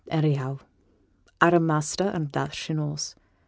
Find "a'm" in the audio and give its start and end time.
1.41-1.67